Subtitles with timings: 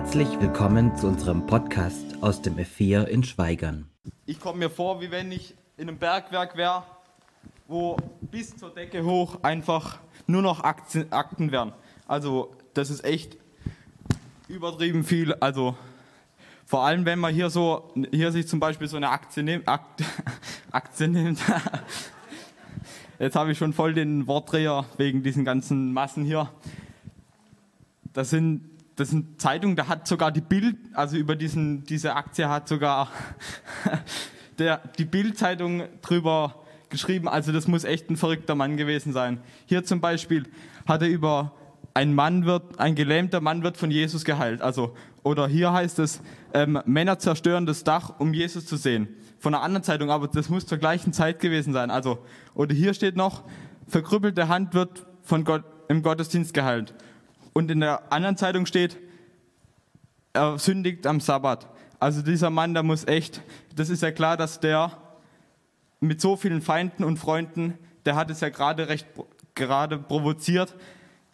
[0.00, 3.88] Herzlich willkommen zu unserem Podcast aus dem F4 in Schweigern.
[4.26, 6.84] Ich komme mir vor, wie wenn ich in einem Bergwerk wäre,
[7.66, 11.72] wo bis zur Decke hoch einfach nur noch Aktien, Akten wären.
[12.06, 13.38] Also das ist echt
[14.46, 15.34] übertrieben viel.
[15.34, 15.76] Also
[16.64, 20.04] vor allem, wenn man hier so, hier sich zum Beispiel so eine Aktie nimmt, Akte,
[20.70, 21.40] Aktie nimmt.
[23.18, 26.52] Jetzt habe ich schon voll den Wortdreher wegen diesen ganzen Massen hier.
[28.12, 32.48] Das sind, das sind Zeitungen, da hat sogar die Bild, also über diesen, diese Aktie
[32.48, 33.08] hat sogar
[34.58, 36.56] der, die Bild-Zeitung drüber
[36.90, 37.28] geschrieben.
[37.28, 39.40] Also das muss echt ein verrückter Mann gewesen sein.
[39.66, 40.48] Hier zum Beispiel
[40.84, 41.52] hat er über
[41.94, 44.62] ein Mann wird, ein gelähmter Mann wird von Jesus geheilt.
[44.62, 46.20] Also, oder hier heißt es,
[46.52, 49.08] ähm, Männer zerstören das Dach, um Jesus zu sehen.
[49.38, 51.92] Von einer anderen Zeitung, aber das muss zur gleichen Zeit gewesen sein.
[51.92, 52.18] Also,
[52.54, 53.44] oder hier steht noch,
[53.86, 56.94] verkrüppelte Hand wird von Gott im Gottesdienst geheilt.
[57.52, 58.96] Und in der anderen Zeitung steht,
[60.32, 61.66] er sündigt am Sabbat.
[61.98, 63.42] Also dieser Mann, der muss echt,
[63.74, 64.92] das ist ja klar, dass der
[66.00, 69.06] mit so vielen Feinden und Freunden, der hat es ja gerade recht
[69.54, 70.74] gerade provoziert,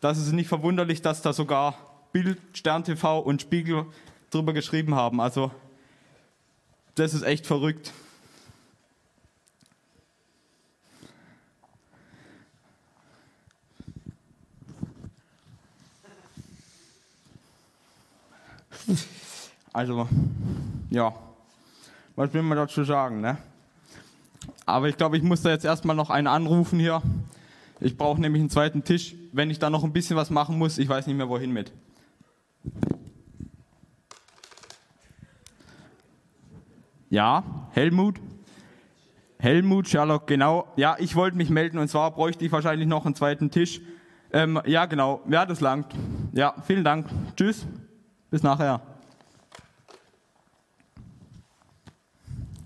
[0.01, 1.77] dass es nicht verwunderlich, dass da sogar
[2.13, 3.87] Bild, Stern TV und Spiegel
[4.31, 5.21] drüber geschrieben haben.
[5.21, 5.53] Also
[6.95, 7.93] das ist echt verrückt.
[19.73, 20.09] Also,
[20.91, 21.13] ja,
[22.17, 23.39] was will man dazu sagen, ne?
[24.67, 27.03] Aber ich glaube, ich muss da jetzt erstmal noch einen anrufen hier.
[27.81, 29.15] Ich brauche nämlich einen zweiten Tisch.
[29.33, 31.73] Wenn ich da noch ein bisschen was machen muss, ich weiß nicht mehr wohin mit.
[37.11, 38.21] Ja, Helmut.
[39.39, 40.67] Helmut, Sherlock, genau.
[40.77, 43.81] Ja, ich wollte mich melden und zwar bräuchte ich wahrscheinlich noch einen zweiten Tisch.
[44.33, 45.21] Ähm, ja, genau.
[45.29, 45.93] Ja, das langt.
[46.33, 47.09] Ja, vielen Dank.
[47.37, 47.67] Tschüss.
[48.35, 48.81] Bis nachher.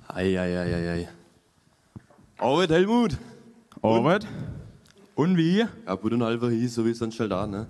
[0.08, 1.08] Eieieiei.
[2.38, 3.18] Arbeit, Helmut.
[3.82, 4.26] Arbeit.
[5.14, 5.58] Und wie?
[5.58, 7.66] Ja, gut und halber hieß, so wie sonst halt da, ne?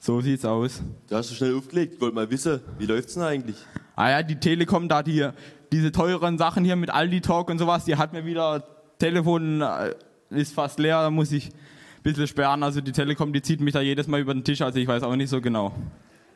[0.00, 0.80] So sieht's aus.
[1.06, 1.96] Du hast so schnell aufgelegt.
[1.96, 3.56] Ich wollte mal wissen, wie läuft's denn eigentlich?
[3.94, 5.28] Ah ja, die Telekom da, die,
[5.70, 8.64] diese teuren Sachen hier mit Aldi Talk und sowas, die hat mir wieder,
[8.98, 9.94] Telefon äh,
[10.30, 12.62] ist fast leer, da muss ich ein bisschen sperren.
[12.62, 15.02] Also die Telekom, die zieht mich da jedes Mal über den Tisch, also ich weiß
[15.02, 15.74] auch nicht so genau.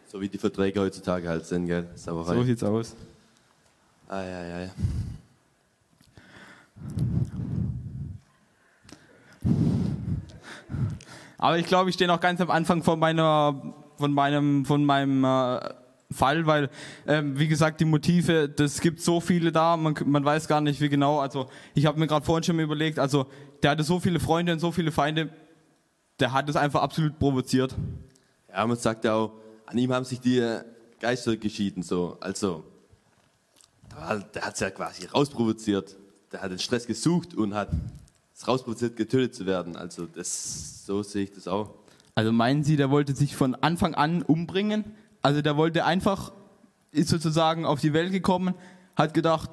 [0.08, 1.86] So wie die Verträge heutzutage halt sind, gell?
[1.94, 2.34] Sauerei.
[2.34, 2.96] So sieht's aus.
[4.08, 4.70] Eieiei.
[11.36, 15.24] Aber ich glaube, ich stehe noch ganz am Anfang von meiner, von meinem, von meinem
[15.24, 15.60] äh,
[16.10, 16.70] Fall, weil,
[17.06, 20.80] ähm, wie gesagt, die Motive, das gibt so viele da, man, man weiß gar nicht,
[20.80, 21.20] wie genau.
[21.20, 23.26] Also ich habe mir gerade vorhin schon mal überlegt, also
[23.62, 25.28] der hatte so viele Freunde und so viele Feinde,
[26.18, 27.76] der hat es einfach absolut provoziert.
[28.50, 29.32] Ja, man sagt ja auch,
[29.68, 30.60] an ihm haben sich die
[30.98, 32.16] Geister geschieden, so.
[32.20, 32.64] Also,
[34.34, 35.96] der hat es ja quasi rausprovoziert.
[36.32, 37.70] Der hat den Stress gesucht und hat
[38.34, 39.76] es rausprovoziert, getötet zu werden.
[39.76, 41.74] Also, das, so sehe ich das auch.
[42.14, 44.84] Also meinen Sie, der wollte sich von Anfang an umbringen?
[45.22, 46.32] Also der wollte einfach,
[46.90, 48.54] ist sozusagen auf die Welt gekommen,
[48.96, 49.50] hat gedacht,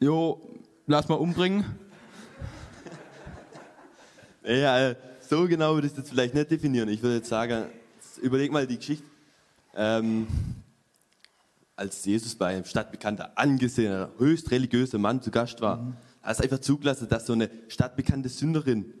[0.00, 0.40] jo,
[0.86, 1.64] lass mal umbringen.
[4.44, 6.88] Ja, so genau würde ich das vielleicht nicht definieren.
[6.88, 7.66] Ich würde jetzt sagen,
[8.20, 9.04] überleg mal die Geschichte.
[9.74, 10.26] Ähm,
[11.76, 15.96] als Jesus bei einem stadtbekannter, angesehener, höchst religiöser Mann zu Gast war, mhm.
[16.22, 18.92] hat es einfach zugelassen, dass so eine stadtbekannte Sünderin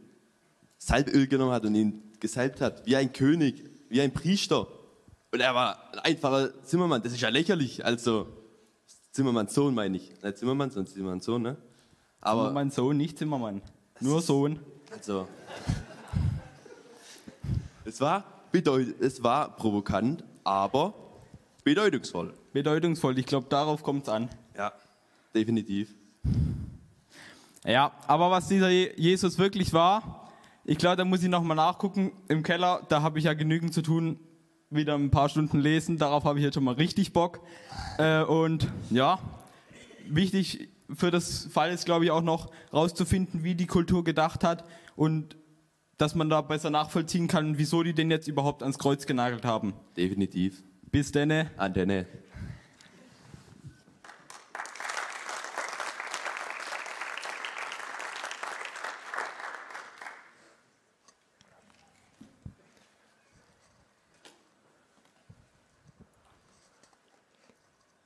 [0.78, 4.68] Salböl genommen hat und ihn gesalbt hat, wie ein König, wie ein Priester.
[5.32, 7.02] Und er war ein einfacher Zimmermann.
[7.02, 7.84] Das ist ja lächerlich.
[7.84, 8.28] Also,
[9.10, 10.22] Zimmermanns Sohn meine ich.
[10.22, 11.56] Nicht Zimmermann, sondern Zimmermanns Sohn, ne?
[12.20, 13.60] Aber Zimmermanns Sohn, nicht Zimmermann.
[14.00, 14.60] Nur Sohn.
[14.92, 15.26] Also,
[17.84, 20.94] es war, bedeut es war provokant, aber
[21.64, 22.34] bedeutungsvoll.
[22.52, 24.28] Bedeutungsvoll, ich glaube, darauf kommt es an.
[24.56, 24.72] Ja,
[25.34, 25.94] definitiv.
[27.64, 30.30] Ja, aber was dieser Jesus wirklich war,
[30.64, 32.12] ich glaube, da muss ich nochmal nachgucken.
[32.28, 34.20] Im Keller, da habe ich ja genügend zu tun,
[34.70, 35.96] wieder ein paar Stunden lesen.
[35.96, 37.40] Darauf habe ich jetzt schon mal richtig Bock.
[37.96, 39.18] Äh, und ja,
[40.06, 44.64] wichtig für das Fall ist, glaube ich, auch noch rauszufinden, wie die Kultur gedacht hat
[44.94, 45.37] und
[45.98, 49.74] dass man da besser nachvollziehen kann, wieso die den jetzt überhaupt ans Kreuz genagelt haben.
[49.96, 50.62] Definitiv.
[50.90, 51.50] Bis denne.
[51.56, 52.06] An denne.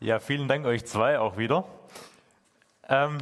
[0.01, 1.65] Ja, vielen Dank euch zwei auch wieder.
[2.89, 3.19] Ähm,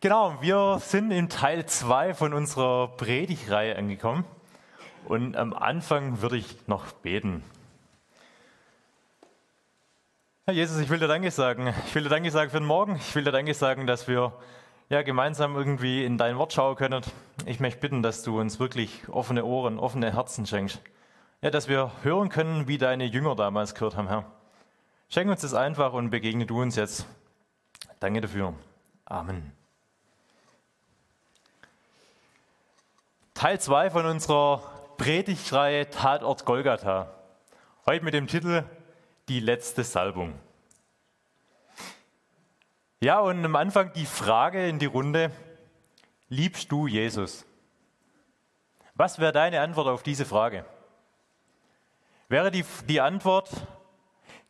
[0.00, 4.24] genau, wir sind in Teil 2 von unserer Predigreihe angekommen.
[5.06, 7.42] Und am Anfang würde ich noch beten.
[10.44, 11.72] Herr Jesus, ich will dir Danke sagen.
[11.86, 12.96] Ich will dir Danke sagen für den Morgen.
[12.96, 14.32] Ich will dir Danke sagen, dass wir
[14.90, 17.02] ja, gemeinsam irgendwie in dein Wort schauen können.
[17.46, 20.80] Ich möchte bitten, dass du uns wirklich offene Ohren, offene Herzen schenkst.
[21.42, 24.24] Ja, dass wir hören können, wie deine Jünger damals gehört haben, Herr.
[25.08, 27.06] Schenk uns das einfach und begegne du uns jetzt.
[28.00, 28.54] Danke dafür.
[29.06, 29.59] Amen.
[33.40, 34.58] Teil 2 von unserer
[34.98, 37.08] Predigtreihe Tatort Golgatha.
[37.86, 38.64] Heute mit dem Titel
[39.30, 40.38] Die letzte Salbung.
[43.00, 45.30] Ja, und am Anfang die Frage in die Runde,
[46.28, 47.46] liebst du Jesus?
[48.94, 50.66] Was wäre deine Antwort auf diese Frage?
[52.28, 53.48] Wäre die, die Antwort,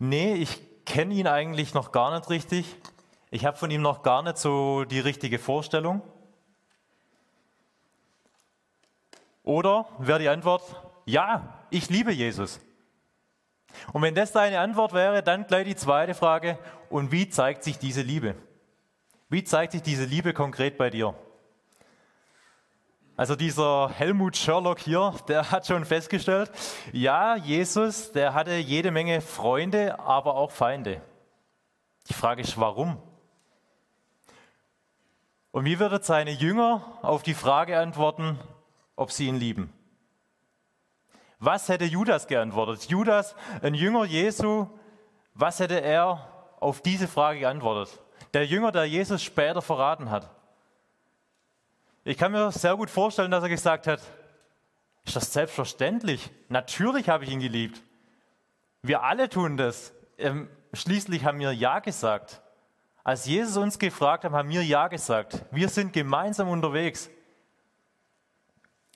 [0.01, 2.75] nee, ich kenne ihn eigentlich noch gar nicht richtig,
[3.31, 6.03] ich habe von ihm noch gar nicht so die richtige Vorstellung?
[9.51, 10.63] Oder wäre die Antwort,
[11.07, 12.61] ja, ich liebe Jesus.
[13.93, 16.57] Und wenn das deine Antwort wäre, dann gleich die zweite Frage,
[16.89, 18.37] und wie zeigt sich diese Liebe?
[19.29, 21.15] Wie zeigt sich diese Liebe konkret bei dir?
[23.17, 26.53] Also dieser Helmut Sherlock hier, der hat schon festgestellt,
[26.93, 31.01] ja, Jesus, der hatte jede Menge Freunde, aber auch Feinde.
[32.09, 33.03] Die Frage ist, warum?
[35.51, 38.39] Und wie würden seine Jünger auf die Frage antworten,
[39.01, 39.73] ob sie ihn lieben?
[41.39, 42.85] Was hätte Judas geantwortet?
[42.85, 44.67] Judas, ein Jünger Jesu,
[45.33, 46.29] was hätte er
[46.61, 47.99] auf diese Frage geantwortet?
[48.35, 50.29] Der Jünger, der Jesus später verraten hat.
[52.05, 54.03] Ich kann mir sehr gut vorstellen, dass er gesagt hat,
[55.07, 56.31] ist das selbstverständlich?
[56.51, 57.81] Natürlich habe ich ihn geliebt.
[58.83, 59.95] Wir alle tun das.
[60.19, 62.43] Ähm, schließlich haben wir Ja gesagt.
[63.03, 65.43] Als Jesus uns gefragt hat, haben wir Ja gesagt.
[65.51, 67.09] Wir sind gemeinsam unterwegs.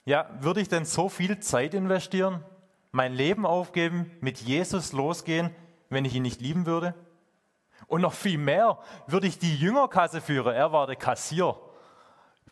[0.04, 2.44] Ja, würde ich denn so viel Zeit investieren,
[2.92, 5.50] mein Leben aufgeben, mit Jesus losgehen,
[5.88, 6.94] wenn ich ihn nicht lieben würde?
[7.86, 10.54] Und noch viel mehr, würde ich die Jüngerkasse führen.
[10.54, 11.56] Er war der Kassier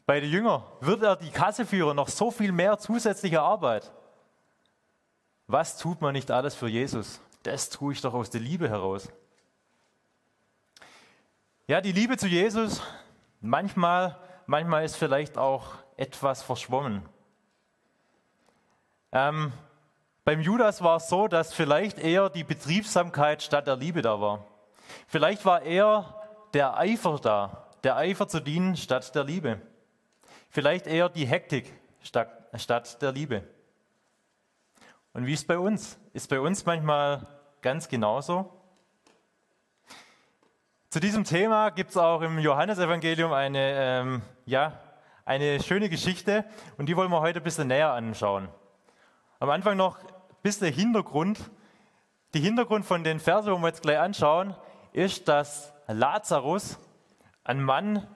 [0.06, 3.92] bei den Jüngern wird er die Kasse führen, noch so viel mehr zusätzliche Arbeit.
[5.46, 7.20] Was tut man nicht alles für Jesus?
[7.42, 9.08] Das tue ich doch aus der Liebe heraus.
[11.66, 12.82] Ja, die Liebe zu Jesus,
[13.40, 17.08] manchmal, manchmal ist vielleicht auch etwas verschwommen.
[19.12, 19.52] Ähm,
[20.24, 24.46] beim Judas war es so, dass vielleicht eher die Betriebsamkeit statt der Liebe da war.
[25.06, 26.14] Vielleicht war eher
[26.54, 29.60] der Eifer da, der Eifer zu dienen statt der Liebe.
[30.48, 31.72] Vielleicht eher die Hektik
[32.02, 33.42] statt der Liebe.
[35.12, 35.98] Und wie ist es bei uns?
[36.14, 37.26] Ist bei uns manchmal
[37.60, 38.50] ganz genauso?
[40.88, 44.78] Zu diesem Thema gibt es auch im Johannesevangelium eine, ähm, ja,
[45.24, 46.44] eine schöne Geschichte
[46.76, 48.48] und die wollen wir heute ein bisschen näher anschauen.
[49.42, 50.06] Am Anfang noch ein
[50.44, 51.50] bisschen Hintergrund.
[52.32, 54.54] Die Hintergrund von den Versen, wo wir jetzt gleich anschauen,
[54.92, 56.78] ist, dass Lazarus,
[57.42, 58.06] ein Mann,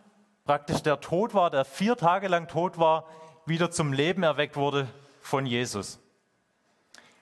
[0.44, 3.06] praktisch der tot war, der vier Tage lang tot war,
[3.44, 4.86] wieder zum Leben erweckt wurde
[5.20, 5.98] von Jesus.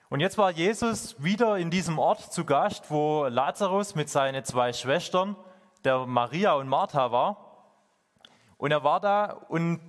[0.09, 4.71] Und jetzt war Jesus wieder in diesem Ort zu Gast, wo Lazarus mit seinen zwei
[4.71, 5.35] Schwestern,
[5.83, 7.37] der Maria und Martha war.
[8.57, 9.79] Und er war da und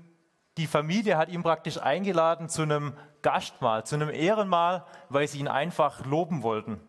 [0.57, 5.49] die Familie hat ihn praktisch eingeladen zu einem Gastmahl, zu einem Ehrenmahl, weil sie ihn
[5.49, 6.81] einfach loben wollten.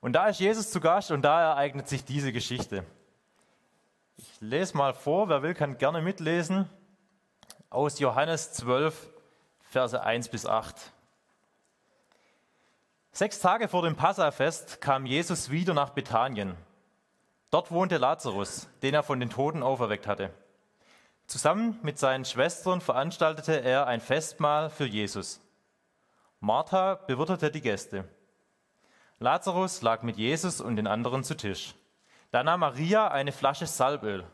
[0.00, 2.84] Und da ist Jesus zu Gast und da ereignet sich diese Geschichte.
[4.16, 6.68] Ich lese mal vor, wer will, kann gerne mitlesen.
[7.70, 9.10] Aus Johannes 12,
[9.60, 10.74] Verse 1 bis 8.
[13.12, 16.56] Sechs Tage vor dem Passafest kam Jesus wieder nach Bethanien.
[17.50, 20.32] Dort wohnte Lazarus, den er von den Toten auferweckt hatte.
[21.32, 25.40] Zusammen mit seinen Schwestern veranstaltete er ein Festmahl für Jesus.
[26.40, 28.06] Martha bewirtete die Gäste.
[29.18, 31.74] Lazarus lag mit Jesus und den anderen zu Tisch.
[32.32, 34.26] Da nahm Maria eine Flasche Salböl.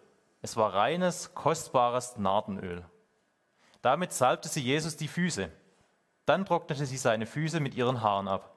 [0.43, 2.85] Es war reines, kostbares Nardenöl.
[3.81, 5.53] Damit salbte sie Jesus die Füße.
[6.27, 8.57] Dann trocknete sie seine Füße mit ihren Haaren ab.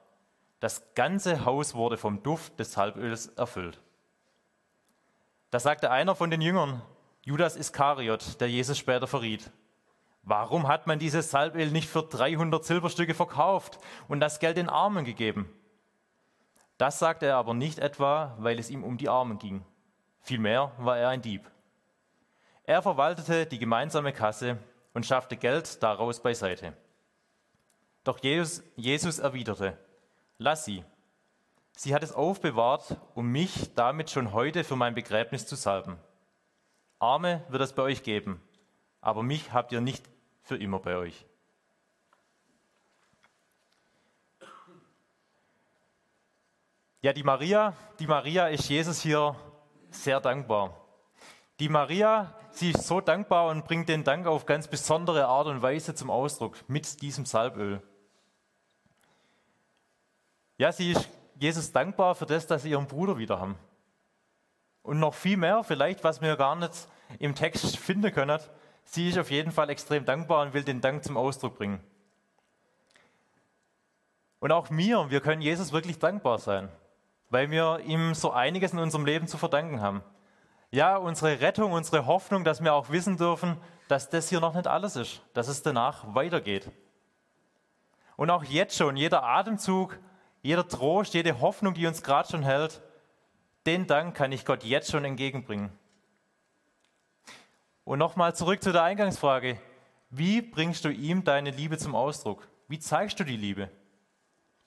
[0.58, 3.80] Das ganze Haus wurde vom Duft des Salböls erfüllt.
[5.52, 6.82] Da sagte einer von den Jüngern,
[7.24, 9.52] Judas Iskariot, der Jesus später verriet,
[10.22, 15.04] warum hat man dieses Salböl nicht für 300 Silberstücke verkauft und das Geld den Armen
[15.04, 15.48] gegeben?
[16.78, 19.64] Das sagte er aber nicht etwa, weil es ihm um die Armen ging.
[20.20, 21.48] Vielmehr war er ein Dieb.
[22.64, 24.58] Er verwaltete die gemeinsame Kasse
[24.92, 26.72] und schaffte Geld daraus beiseite.
[28.02, 29.78] Doch Jesus, Jesus erwiderte,
[30.38, 30.84] lass sie.
[31.76, 35.98] Sie hat es aufbewahrt, um mich damit schon heute für mein Begräbnis zu salben.
[37.02, 38.40] Arme wird es bei euch geben,
[39.00, 40.08] aber mich habt ihr nicht
[40.42, 41.26] für immer bei euch.
[47.00, 49.34] Ja, die Maria, die Maria ist Jesus hier
[49.90, 50.78] sehr dankbar.
[51.58, 55.60] Die Maria, sie ist so dankbar und bringt den Dank auf ganz besondere Art und
[55.60, 57.82] Weise zum Ausdruck mit diesem Salböl.
[60.56, 63.58] Ja, sie ist Jesus dankbar für das, dass sie ihren Bruder wieder haben.
[64.82, 68.40] Und noch viel mehr, vielleicht, was wir gar nicht im Text finden können.
[68.84, 71.80] Sie ist auf jeden Fall extrem dankbar und will den Dank zum Ausdruck bringen.
[74.40, 76.68] Und auch mir, wir können Jesus wirklich dankbar sein,
[77.30, 80.02] weil wir ihm so einiges in unserem Leben zu verdanken haben.
[80.72, 84.66] Ja, unsere Rettung, unsere Hoffnung, dass wir auch wissen dürfen, dass das hier noch nicht
[84.66, 86.70] alles ist, dass es danach weitergeht.
[88.16, 89.98] Und auch jetzt schon, jeder Atemzug,
[90.42, 92.82] jeder Trost, jede Hoffnung, die uns gerade schon hält,
[93.66, 95.70] den Dank kann ich Gott jetzt schon entgegenbringen.
[97.84, 99.60] Und nochmal zurück zu der Eingangsfrage.
[100.10, 102.46] Wie bringst du ihm deine Liebe zum Ausdruck?
[102.68, 103.70] Wie zeigst du die Liebe?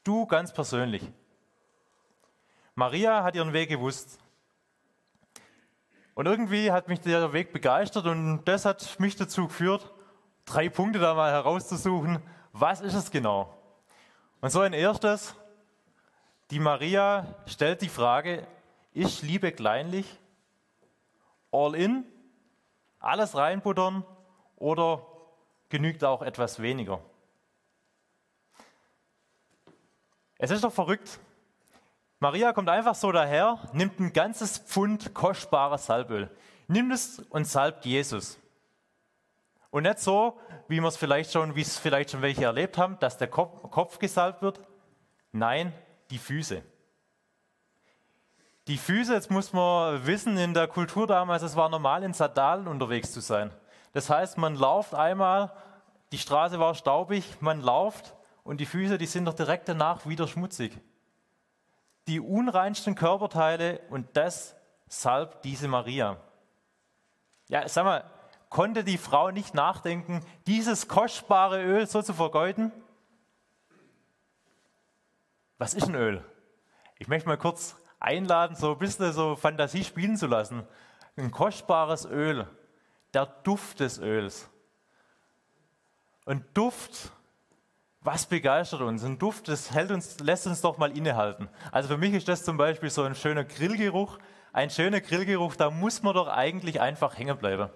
[0.04, 1.04] Du ganz persönlich.
[2.76, 4.20] Maria hat ihren Weg gewusst.
[6.14, 9.92] Und irgendwie hat mich der Weg begeistert und das hat mich dazu geführt,
[10.46, 12.22] drei Punkte da mal herauszusuchen.
[12.54, 13.54] Was ist es genau?
[14.42, 15.36] Und so ein erstes,
[16.52, 18.48] die Maria stellt die Frage,
[18.96, 20.06] ist Liebe kleinlich?
[21.52, 22.06] All in?
[23.00, 24.04] Alles reinbuttern?
[24.56, 25.06] Oder
[25.70, 27.02] genügt auch etwas weniger?
[30.38, 31.20] Es ist doch verrückt.
[32.20, 36.30] Maria kommt einfach so daher, nimmt ein ganzes Pfund kostbares Salböl,
[36.68, 38.40] nimmt es und salbt Jesus.
[39.70, 43.18] Und nicht so, wie es vielleicht schon, wie es vielleicht schon welche erlebt haben, dass
[43.18, 44.62] der Kopf gesalbt wird.
[45.34, 45.74] Nein,
[46.10, 46.64] die Füße.
[48.68, 52.68] Die Füße, jetzt muss man wissen, in der Kultur damals, es war normal, in Sandalen
[52.68, 53.52] unterwegs zu sein.
[53.94, 55.54] Das heißt, man lauft einmal,
[56.12, 60.28] die Straße war staubig, man lauft und die Füße, die sind doch direkt danach wieder
[60.28, 60.78] schmutzig.
[62.08, 64.56] Die unreinsten Körperteile und das
[64.88, 66.18] salbt diese Maria.
[67.48, 68.04] Ja, sag mal,
[68.50, 72.72] konnte die Frau nicht nachdenken, dieses kostbare Öl so zu vergeuden?
[75.60, 76.24] Was ist ein Öl?
[76.98, 80.64] Ich möchte mal kurz einladen, so ein bisschen so Fantasie spielen zu lassen.
[81.18, 82.48] Ein kostbares Öl,
[83.14, 84.50] der Duft des Öls.
[86.26, 87.12] Und Duft,
[88.02, 89.04] was begeistert uns?
[89.04, 91.50] Ein Duft, das hält uns, lässt uns doch mal innehalten.
[91.72, 94.18] Also für mich ist das zum Beispiel so ein schöner Grillgeruch.
[94.54, 97.70] Ein schöner Grillgeruch, da muss man doch eigentlich einfach hängen bleiben.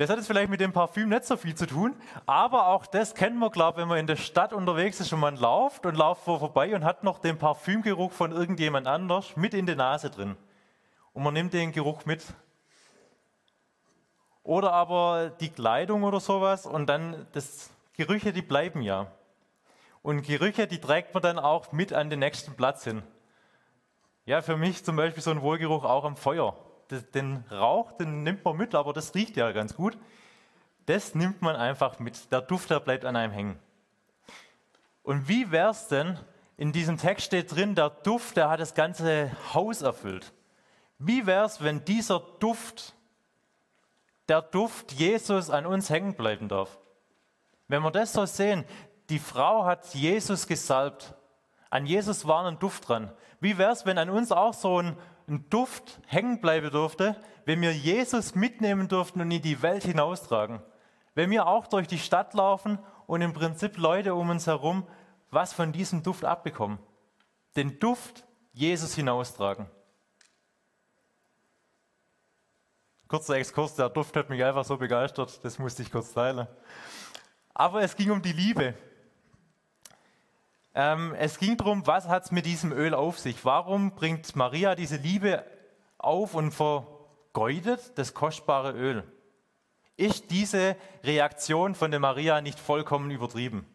[0.00, 3.14] Das hat jetzt vielleicht mit dem Parfüm nicht so viel zu tun, aber auch das
[3.14, 5.94] kennen wir, glaube ich, wenn man in der Stadt unterwegs ist und man läuft und
[5.94, 10.38] läuft vorbei und hat noch den Parfümgeruch von irgendjemand anders mit in der Nase drin.
[11.12, 12.24] Und man nimmt den Geruch mit.
[14.42, 19.06] Oder aber die Kleidung oder sowas und dann, das Gerüche, die bleiben ja.
[20.00, 23.02] Und Gerüche, die trägt man dann auch mit an den nächsten Platz hin.
[24.24, 26.56] Ja, für mich zum Beispiel so ein Wohlgeruch auch am Feuer
[27.14, 29.96] den Rauch, den nimmt man mit, aber das riecht ja ganz gut.
[30.86, 32.32] Das nimmt man einfach mit.
[32.32, 33.58] Der Duft, der bleibt an einem hängen.
[35.02, 36.18] Und wie wäre es denn,
[36.60, 40.32] in diesem Text steht drin, der Duft, der hat das ganze Haus erfüllt.
[40.98, 42.94] Wie wäre es, wenn dieser Duft,
[44.28, 46.78] der Duft Jesus an uns hängen bleiben darf?
[47.66, 48.66] Wenn wir das so sehen,
[49.08, 51.14] die Frau hat Jesus gesalbt.
[51.70, 53.10] An Jesus war ein Duft dran.
[53.40, 54.98] Wie wäre es, wenn an uns auch so ein
[55.30, 60.60] ein Duft hängen bleiben durfte, wenn wir Jesus mitnehmen durften und in die Welt hinaustragen.
[61.14, 64.86] Wenn wir auch durch die Stadt laufen und im Prinzip Leute um uns herum
[65.30, 66.78] was von diesem Duft abbekommen.
[67.56, 69.70] Den Duft Jesus hinaustragen.
[73.08, 76.46] Kurzer Exkurs, der Duft hat mich einfach so begeistert, das musste ich kurz teilen.
[77.54, 78.74] Aber es ging um die Liebe.
[80.74, 83.44] Ähm, es ging darum, was hat es mit diesem Öl auf sich?
[83.44, 85.44] Warum bringt Maria diese Liebe
[85.98, 89.04] auf und vergeudet das kostbare Öl?
[89.96, 93.66] Ist diese Reaktion von der Maria nicht vollkommen übertrieben?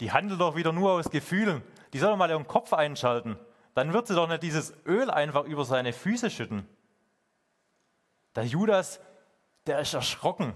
[0.00, 1.62] Die handelt doch wieder nur aus Gefühlen.
[1.92, 3.38] Die soll mal ihren Kopf einschalten.
[3.74, 6.68] Dann wird sie doch nicht dieses Öl einfach über seine Füße schütten.
[8.34, 9.00] Der Judas,
[9.66, 10.54] der ist erschrocken,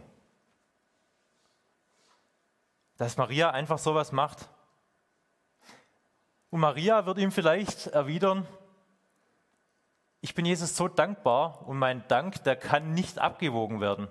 [2.97, 4.49] dass Maria einfach sowas macht.
[6.53, 8.47] Und Maria wird ihm vielleicht erwidern,
[10.21, 14.07] ich bin Jesus so dankbar und mein Dank, der kann nicht abgewogen werden.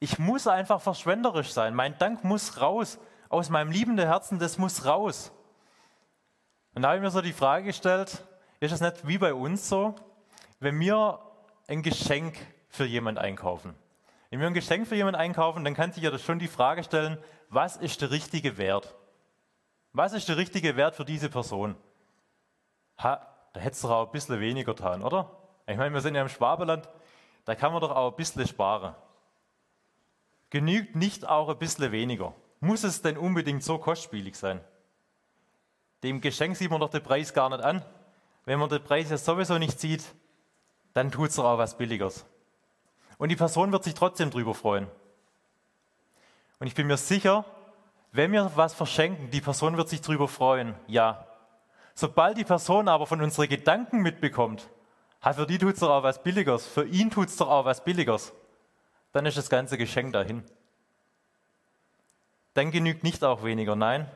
[0.00, 1.74] Ich muss einfach verschwenderisch sein.
[1.74, 2.98] Mein Dank muss raus.
[3.30, 5.32] Aus meinem liebenden Herzen, das muss raus.
[6.74, 8.22] Und da habe ich mir so die Frage gestellt,
[8.60, 9.94] ist es nicht wie bei uns so,
[10.58, 11.20] wenn wir
[11.68, 12.36] ein Geschenk
[12.68, 13.74] für jemanden einkaufen?
[14.28, 17.16] Wenn wir ein Geschenk für jemanden einkaufen, dann kann sich ja schon die Frage stellen,
[17.48, 18.94] was ist der richtige Wert?
[19.92, 21.76] Was ist der richtige Wert für diese Person?
[23.02, 25.30] ha, da hättest du doch auch ein bisschen weniger getan, oder?
[25.66, 26.88] Ich meine, wir sind ja im Schwabeland,
[27.44, 28.94] da kann man doch auch ein bisschen sparen.
[30.50, 32.34] Genügt nicht auch ein bisschen weniger?
[32.60, 34.60] Muss es denn unbedingt so kostspielig sein?
[36.02, 37.84] Dem Geschenk sieht man doch den Preis gar nicht an.
[38.44, 40.04] Wenn man den Preis jetzt sowieso nicht sieht,
[40.92, 42.26] dann tut es doch auch was Billigeres.
[43.18, 44.88] Und die Person wird sich trotzdem drüber freuen.
[46.58, 47.44] Und ich bin mir sicher,
[48.12, 50.74] wenn wir was verschenken, die Person wird sich drüber freuen.
[50.86, 51.26] Ja.
[51.94, 54.68] Sobald die Person aber von unseren Gedanken mitbekommt,
[55.20, 57.84] für die tut es doch auch was Billigeres, für ihn tut es doch auch was
[57.84, 58.32] Billigeres,
[59.12, 60.42] dann ist das ganze Geschenk dahin.
[62.54, 64.10] Dann genügt nicht auch weniger, nein,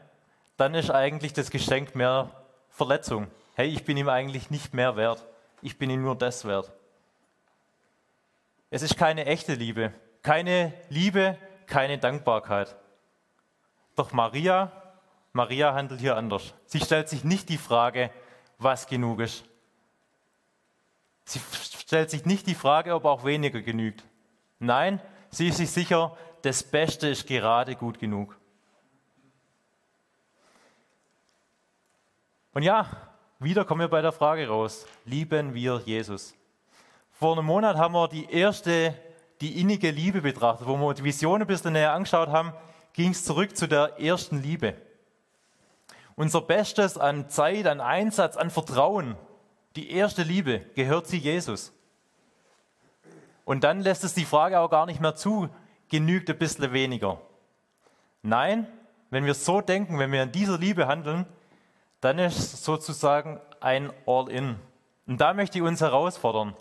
[0.56, 2.30] dann ist eigentlich das Geschenk mehr
[2.70, 3.28] Verletzung.
[3.54, 5.24] Hey, ich bin ihm eigentlich nicht mehr wert,
[5.62, 6.72] ich bin ihm nur das wert.
[8.70, 12.74] Es ist keine echte Liebe, keine Liebe, keine Dankbarkeit.
[13.96, 14.72] Doch Maria,
[15.32, 16.54] Maria handelt hier anders.
[16.66, 18.10] Sie stellt sich nicht die Frage,
[18.58, 19.44] was genug ist.
[21.24, 21.40] Sie
[21.78, 24.04] stellt sich nicht die Frage, ob auch weniger genügt.
[24.58, 28.36] Nein, sie ist sich sicher, das Beste ist gerade gut genug.
[32.52, 32.86] Und ja,
[33.40, 36.34] wieder kommen wir bei der Frage raus, lieben wir Jesus?
[37.10, 38.94] Vor einem Monat haben wir die erste,
[39.40, 42.52] die innige Liebe betrachtet, wo wir die Vision ein bisschen näher angeschaut haben,
[42.94, 44.74] ging es zurück zu der ersten Liebe.
[46.16, 49.16] Unser Bestes an Zeit, an Einsatz, an Vertrauen,
[49.76, 51.72] die erste Liebe gehört sie Jesus.
[53.44, 55.48] Und dann lässt es die Frage auch gar nicht mehr zu,
[55.90, 57.20] genügt ein bisschen weniger.
[58.22, 58.66] Nein,
[59.10, 61.26] wenn wir so denken, wenn wir in dieser Liebe handeln,
[62.00, 64.56] dann ist sozusagen ein All-In.
[65.06, 66.56] Und da möchte ich uns herausfordern.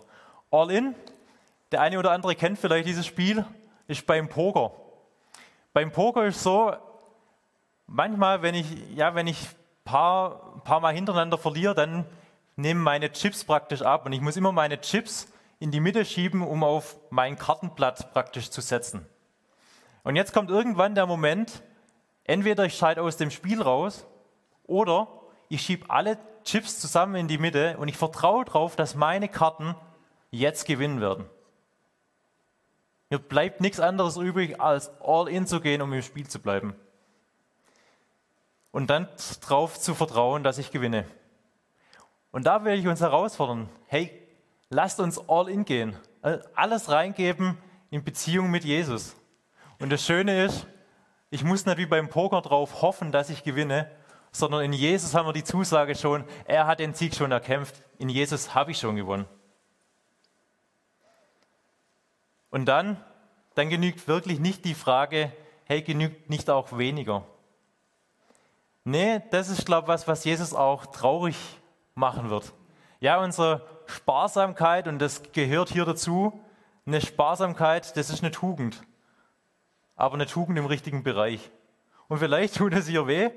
[0.50, 0.94] All-In,
[1.70, 3.44] der eine oder andere kennt vielleicht dieses Spiel,
[3.86, 4.72] ist beim Poker.
[5.74, 6.72] Beim Poker ist so,
[7.88, 9.48] manchmal, wenn ich, ja, wenn ich
[9.82, 12.06] paar, paar Mal hintereinander verliere, dann
[12.54, 15.26] nehmen meine Chips praktisch ab und ich muss immer meine Chips
[15.58, 19.04] in die Mitte schieben, um auf mein Kartenblatt praktisch zu setzen.
[20.04, 21.64] Und jetzt kommt irgendwann der Moment,
[22.22, 24.06] entweder ich scheide aus dem Spiel raus
[24.62, 25.08] oder
[25.48, 29.74] ich schiebe alle Chips zusammen in die Mitte und ich vertraue darauf, dass meine Karten
[30.30, 31.28] jetzt gewinnen werden.
[33.14, 36.74] Mir bleibt nichts anderes übrig, als all in zu gehen, um im Spiel zu bleiben.
[38.72, 39.06] Und dann
[39.40, 41.04] darauf zu vertrauen, dass ich gewinne.
[42.32, 44.10] Und da will ich uns herausfordern, hey,
[44.68, 45.96] lasst uns all in gehen.
[46.56, 47.56] Alles reingeben
[47.90, 49.14] in Beziehung mit Jesus.
[49.78, 50.66] Und das Schöne ist,
[51.30, 53.88] ich muss nicht wie beim Poker drauf hoffen, dass ich gewinne,
[54.32, 57.76] sondern in Jesus haben wir die Zusage schon, er hat den Sieg schon erkämpft.
[57.98, 59.26] In Jesus habe ich schon gewonnen.
[62.54, 62.98] Und dann,
[63.56, 65.32] dann genügt wirklich nicht die Frage,
[65.64, 67.24] hey, genügt nicht auch weniger?
[68.84, 71.36] Nee, das ist, glaube ich, was, was Jesus auch traurig
[71.96, 72.52] machen wird.
[73.00, 76.44] Ja, unsere Sparsamkeit, und das gehört hier dazu,
[76.86, 78.84] eine Sparsamkeit, das ist eine Tugend.
[79.96, 81.50] Aber eine Tugend im richtigen Bereich.
[82.06, 83.30] Und vielleicht tut es ihr weh.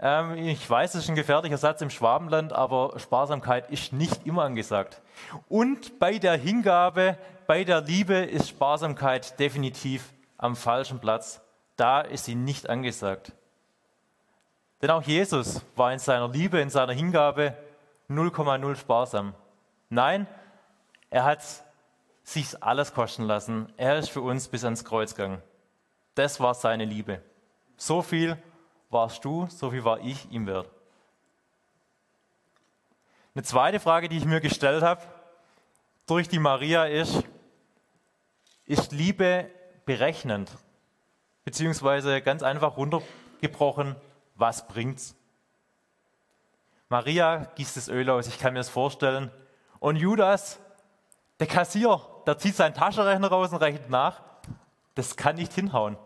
[0.00, 4.44] Ähm, ich weiß, es ist ein gefährlicher Satz im Schwabenland, aber Sparsamkeit ist nicht immer
[4.44, 5.02] angesagt.
[5.50, 11.40] Und bei der Hingabe bei der Liebe ist Sparsamkeit definitiv am falschen Platz.
[11.76, 13.32] Da ist sie nicht angesagt.
[14.80, 17.56] Denn auch Jesus war in seiner Liebe, in seiner Hingabe
[18.10, 19.34] 0,0 sparsam.
[19.88, 20.26] Nein,
[21.10, 21.42] er hat
[22.24, 23.72] sich alles kosten lassen.
[23.76, 25.42] Er ist für uns bis ans Kreuz gegangen.
[26.14, 27.22] Das war seine Liebe.
[27.76, 28.36] So viel
[28.90, 30.68] warst du, so viel war ich ihm wert.
[33.34, 35.00] Eine zweite Frage, die ich mir gestellt habe,
[36.06, 37.22] durch die Maria ist,
[38.66, 39.50] ist Liebe
[39.84, 40.50] berechnend?
[41.44, 43.96] Beziehungsweise ganz einfach runtergebrochen,
[44.36, 45.14] was bringt's?
[46.88, 49.30] Maria gießt das Öl aus, ich kann mir das vorstellen.
[49.80, 50.60] Und Judas,
[51.40, 54.22] der Kassier, der zieht seinen Taschenrechner raus und rechnet nach.
[54.94, 55.96] Das kann nicht hinhauen.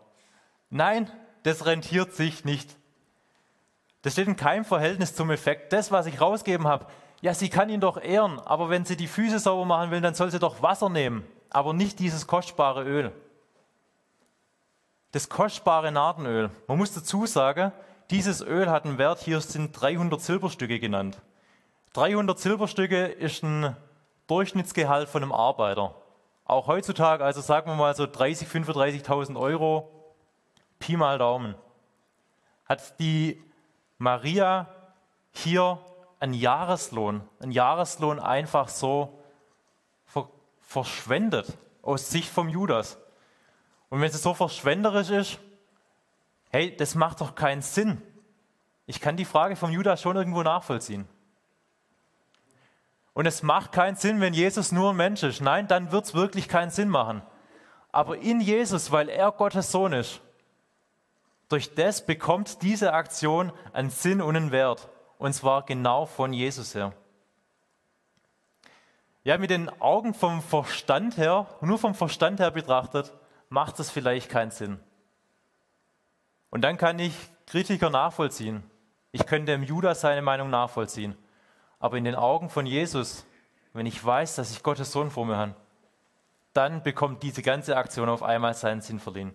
[0.70, 1.10] Nein,
[1.42, 2.76] das rentiert sich nicht.
[4.02, 5.72] Das steht in keinem Verhältnis zum Effekt.
[5.72, 6.86] Das, was ich rausgeben habe,
[7.20, 10.14] ja, sie kann ihn doch ehren, aber wenn sie die Füße sauber machen will, dann
[10.14, 13.12] soll sie doch Wasser nehmen, aber nicht dieses kostbare Öl.
[15.12, 16.50] Das kostbare Nadenöl.
[16.66, 17.72] Man muss dazu sagen,
[18.10, 21.20] dieses Öl hat einen Wert, hier sind 300 Silberstücke genannt.
[21.94, 23.76] 300 Silberstücke ist ein
[24.26, 25.94] Durchschnittsgehalt von einem Arbeiter.
[26.44, 29.90] Auch heutzutage, also sagen wir mal so 30, 35.000 Euro,
[30.78, 31.54] Pi mal Daumen,
[32.66, 33.42] hat die
[33.98, 34.68] Maria
[35.32, 35.78] hier
[36.20, 39.15] einen Jahreslohn, einen Jahreslohn einfach so
[40.66, 42.98] verschwendet aus Sicht vom Judas.
[43.88, 45.38] Und wenn es so verschwenderisch ist,
[46.50, 48.02] hey, das macht doch keinen Sinn.
[48.84, 51.08] Ich kann die Frage vom Judas schon irgendwo nachvollziehen.
[53.14, 55.40] Und es macht keinen Sinn, wenn Jesus nur ein Mensch ist.
[55.40, 57.22] Nein, dann wird es wirklich keinen Sinn machen.
[57.90, 60.20] Aber in Jesus, weil er Gottes Sohn ist,
[61.48, 64.88] durch das bekommt diese Aktion einen Sinn und einen Wert.
[65.18, 66.92] Und zwar genau von Jesus her.
[69.26, 73.12] Ja, mit den Augen vom Verstand her, nur vom Verstand her betrachtet,
[73.48, 74.78] macht es vielleicht keinen Sinn.
[76.48, 77.12] Und dann kann ich
[77.46, 78.62] Kritiker nachvollziehen.
[79.10, 81.16] Ich könnte dem Judas seine Meinung nachvollziehen.
[81.80, 83.26] Aber in den Augen von Jesus,
[83.72, 85.56] wenn ich weiß, dass ich Gottes Sohn vor mir habe,
[86.52, 89.34] dann bekommt diese ganze Aktion auf einmal seinen Sinn verliehen.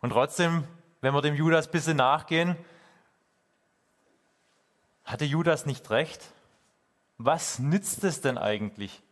[0.00, 0.66] Und trotzdem,
[1.02, 2.56] wenn wir dem Judas ein bisschen nachgehen,
[5.10, 6.22] hatte Judas nicht recht?
[7.18, 9.02] Was nützt es denn eigentlich?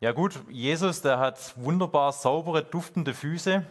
[0.00, 3.64] Ja gut, Jesus, der hat wunderbar saubere, duftende Füße,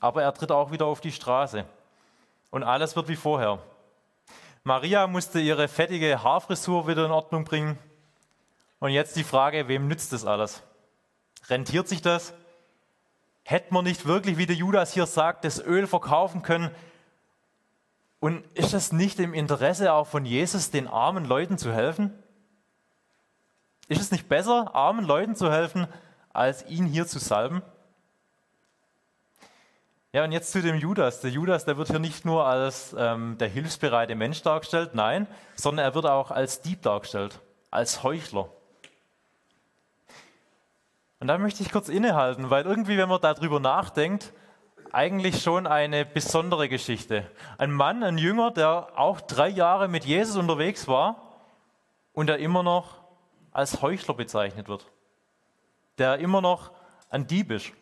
[0.00, 1.66] aber er tritt auch wieder auf die Straße
[2.50, 3.58] und alles wird wie vorher.
[4.64, 7.78] Maria musste ihre fettige Haarfrisur wieder in Ordnung bringen.
[8.80, 10.62] Und jetzt die Frage, wem nützt das alles?
[11.48, 12.32] Rentiert sich das?
[13.44, 16.70] Hätte man nicht wirklich, wie der Judas hier sagt, das Öl verkaufen können?
[18.20, 22.12] Und ist es nicht im Interesse auch von Jesus, den armen Leuten zu helfen?
[23.86, 25.86] Ist es nicht besser, armen Leuten zu helfen,
[26.32, 27.62] als ihn hier zu salben?
[30.12, 31.20] Ja, und jetzt zu dem Judas.
[31.20, 35.84] Der Judas, der wird hier nicht nur als ähm, der hilfsbereite Mensch dargestellt, nein, sondern
[35.84, 38.48] er wird auch als Dieb dargestellt, als Heuchler.
[41.20, 44.32] Und da möchte ich kurz innehalten, weil irgendwie, wenn man darüber nachdenkt,
[44.92, 47.30] eigentlich schon eine besondere Geschichte.
[47.56, 51.38] Ein Mann, ein Jünger, der auch drei Jahre mit Jesus unterwegs war
[52.12, 53.02] und der immer noch
[53.52, 54.86] als Heuchler bezeichnet wird.
[55.98, 56.70] Der immer noch
[57.10, 57.72] ein Dieb ist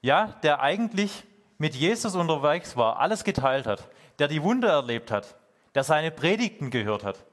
[0.00, 1.24] ja, der eigentlich
[1.58, 5.36] mit Jesus unterwegs war, alles geteilt hat, der die Wunder erlebt hat,
[5.74, 7.24] der seine Predigten gehört hat,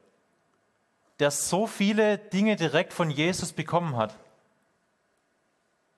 [1.18, 4.16] der so viele Dinge direkt von Jesus bekommen hat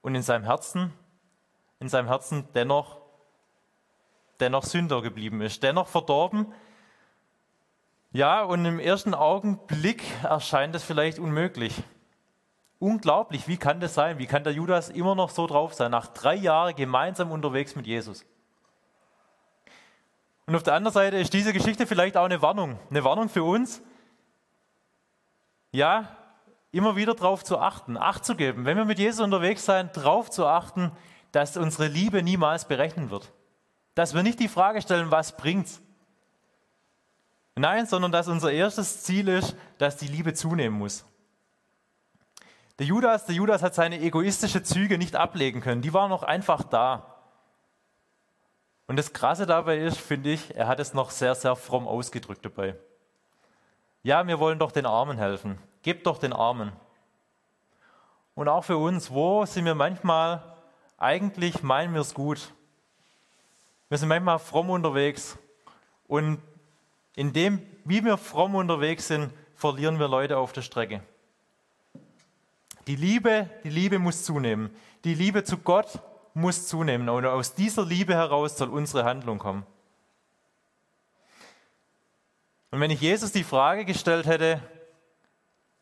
[0.03, 0.93] und in seinem Herzen,
[1.81, 2.99] in seinem Herzen dennoch,
[4.41, 6.53] dennoch Sünder geblieben ist, dennoch verdorben.
[8.13, 11.83] Ja, und im ersten Augenblick erscheint es vielleicht unmöglich.
[12.79, 14.19] Unglaublich, wie kann das sein?
[14.19, 17.87] Wie kann der Judas immer noch so drauf sein, nach drei Jahren gemeinsam unterwegs mit
[17.87, 18.25] Jesus?
[20.47, 23.43] Und auf der anderen Seite ist diese Geschichte vielleicht auch eine Warnung, eine Warnung für
[23.43, 23.83] uns,
[25.73, 26.17] ja,
[26.71, 30.31] immer wieder darauf zu achten, Acht zu geben, wenn wir mit Jesus unterwegs sind, darauf
[30.31, 30.93] zu achten,
[31.33, 33.33] dass unsere Liebe niemals berechnen wird.
[33.95, 35.81] Dass wir nicht die Frage stellen, was bringt's?
[37.57, 41.05] Nein, sondern dass unser erstes Ziel ist, dass die Liebe zunehmen muss.
[42.79, 45.83] Der Judas, der Judas hat seine egoistischen Züge nicht ablegen können.
[45.83, 47.17] Die waren noch einfach da.
[48.87, 52.45] Und das Krasse dabei ist, finde ich, er hat es noch sehr, sehr fromm ausgedrückt
[52.45, 52.77] dabei.
[54.05, 55.59] Ja, wir wollen doch den Armen helfen.
[55.83, 56.73] Gebt doch den Armen.
[58.35, 60.41] Und auch für uns, wo sind wir manchmal,
[60.99, 62.53] eigentlich meinen wir es gut.
[63.89, 65.39] Wir sind manchmal fromm unterwegs.
[66.07, 66.43] Und
[67.15, 71.03] in dem, wie wir fromm unterwegs sind, verlieren wir Leute auf der Strecke.
[72.87, 74.71] Die Liebe, die Liebe muss zunehmen.
[75.05, 76.01] Die Liebe zu Gott
[76.35, 77.09] muss zunehmen.
[77.09, 79.65] Und aus dieser Liebe heraus soll unsere Handlung kommen.
[82.71, 84.61] Und wenn ich Jesus die Frage gestellt hätte,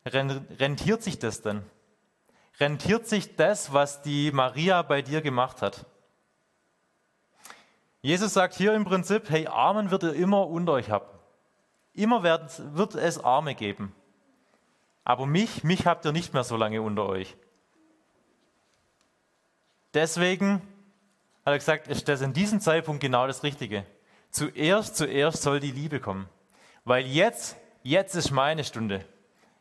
[0.05, 1.63] rentiert sich das denn?
[2.59, 5.85] Rentiert sich das, was die Maria bei dir gemacht hat?
[8.01, 11.05] Jesus sagt hier im Prinzip, hey, Armen wird ihr immer unter euch haben.
[11.93, 13.93] Immer wird es Arme geben.
[15.03, 17.35] Aber mich, mich habt ihr nicht mehr so lange unter euch.
[19.93, 20.61] Deswegen
[21.45, 23.85] hat er gesagt, ist das in diesem Zeitpunkt genau das Richtige.
[24.31, 26.29] Zuerst, zuerst soll die Liebe kommen.
[26.85, 29.03] Weil jetzt, jetzt ist meine Stunde.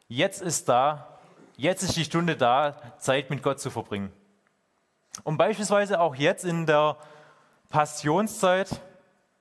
[0.09, 1.16] Jetzt ist da,
[1.57, 4.13] jetzt ist die Stunde da, Zeit mit Gott zu verbringen.
[5.25, 6.97] Und beispielsweise auch jetzt in der
[7.69, 8.81] Passionszeit,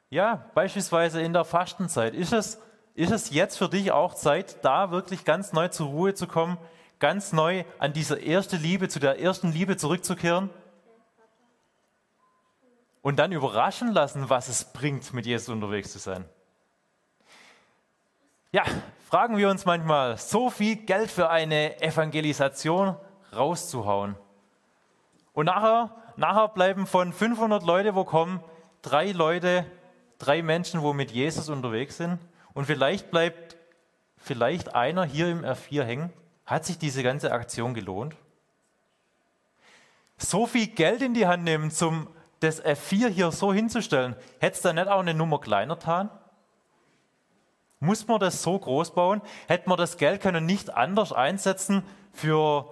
[0.10, 2.60] ja, beispielsweise in der Fastenzeit, ist es
[2.96, 6.58] ist es jetzt für dich auch Zeit, da wirklich ganz neu zur Ruhe zu kommen,
[6.98, 10.50] ganz neu an diese erste Liebe, zu der ersten Liebe zurückzukehren?
[13.02, 16.24] Und dann überraschen lassen, was es bringt, mit Jesus unterwegs zu sein.
[18.54, 18.64] Ja,
[19.06, 22.96] fragen wir uns manchmal, so viel Geld für eine Evangelisation
[23.36, 24.16] rauszuhauen.
[25.34, 28.44] Und nachher, nachher bleiben von 500 Leute, wo kommen,
[28.82, 29.66] drei Leute,
[30.18, 32.18] drei Menschen, wo mit Jesus unterwegs sind.
[32.54, 33.58] Und vielleicht bleibt
[34.18, 36.14] vielleicht einer hier im R4 hängen.
[36.46, 38.16] Hat sich diese ganze Aktion gelohnt?
[40.18, 42.08] So viel Geld in die Hand nehmen, um
[42.40, 46.10] das F4 hier so hinzustellen, hätte es da nicht auch eine Nummer kleiner getan?
[47.80, 49.22] Muss man das so groß bauen?
[49.48, 51.84] Hätte man das Geld können nicht anders einsetzen
[52.14, 52.70] für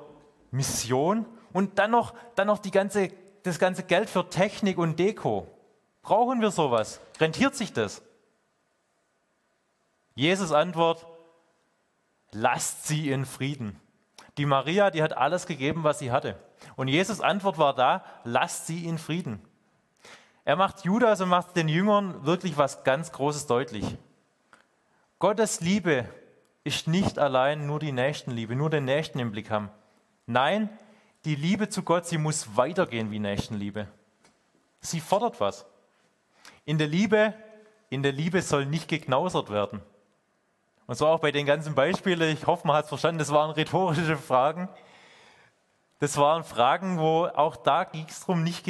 [0.52, 3.10] Mission und dann noch, dann noch die ganze,
[3.44, 5.48] das ganze Geld für Technik und Deko?
[6.02, 7.00] Brauchen wir sowas?
[7.20, 8.02] Rentiert sich das?
[10.16, 11.06] Jesus Antwort,
[12.32, 13.80] lasst sie in Frieden.
[14.38, 16.38] Die Maria, die hat alles gegeben, was sie hatte.
[16.76, 19.42] Und Jesus Antwort war da, lasst sie in Frieden.
[20.46, 23.86] Er macht Judas und macht den Jüngern wirklich was ganz Großes deutlich.
[25.24, 26.04] Gottes Liebe
[26.66, 29.70] ist nicht allein nur die Nächstenliebe, nur den Nächsten im Blick haben.
[30.26, 30.68] Nein,
[31.24, 33.88] die Liebe zu Gott, sie muss weitergehen wie Nächstenliebe.
[34.82, 35.66] Sie fordert was.
[36.66, 37.34] In der Liebe,
[37.90, 39.80] in der Liebe soll nicht geknausert werden.
[40.88, 43.52] Und so auch bei den ganzen Beispielen, ich hoffe, man hat es verstanden, das waren
[43.52, 44.68] rhetorische Fragen.
[46.00, 48.68] Das waren Fragen, wo auch da ging es darum, nicht,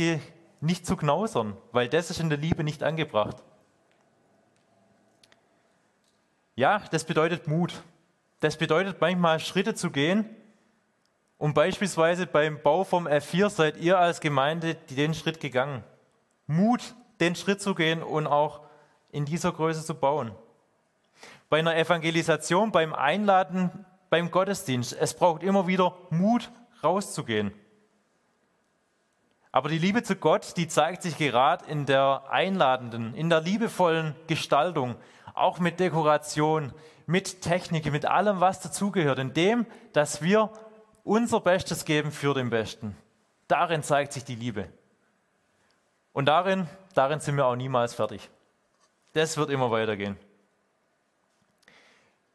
[0.61, 3.37] nicht zu knausern, weil das ist in der Liebe nicht angebracht.
[6.55, 7.83] Ja, das bedeutet Mut.
[8.39, 10.29] Das bedeutet manchmal Schritte zu gehen.
[11.37, 15.83] Und beispielsweise beim Bau vom F4 seid ihr als Gemeinde den Schritt gegangen.
[16.47, 18.61] Mut, den Schritt zu gehen und auch
[19.11, 20.33] in dieser Größe zu bauen
[21.53, 24.97] bei einer Evangelisation, beim Einladen, beim Gottesdienst.
[24.99, 26.49] Es braucht immer wieder Mut,
[26.83, 27.53] rauszugehen.
[29.51, 34.15] Aber die Liebe zu Gott, die zeigt sich gerade in der einladenden, in der liebevollen
[34.25, 34.95] Gestaltung,
[35.33, 36.73] auch mit Dekoration,
[37.05, 40.49] mit Technik, mit allem, was dazugehört, in dem, dass wir
[41.03, 42.95] unser Bestes geben für den Besten.
[43.47, 44.69] Darin zeigt sich die Liebe.
[46.13, 48.29] Und darin, darin sind wir auch niemals fertig.
[49.13, 50.17] Das wird immer weitergehen.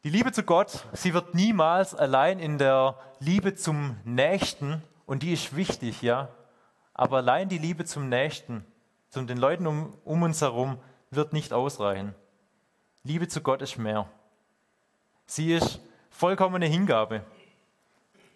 [0.05, 5.33] Die Liebe zu Gott, sie wird niemals allein in der Liebe zum Nächsten, und die
[5.33, 6.29] ist wichtig, ja,
[6.95, 8.65] aber allein die Liebe zum Nächsten,
[9.09, 10.79] zu den Leuten um, um uns herum,
[11.11, 12.15] wird nicht ausreichen.
[13.09, 14.07] Liebe zu Gott ist mehr.
[15.25, 17.23] Sie ist vollkommene Hingabe.